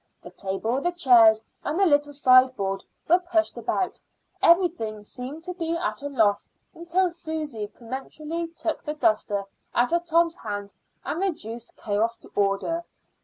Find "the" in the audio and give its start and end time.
0.23-0.31, 0.81-0.89, 1.79-1.85, 8.83-8.95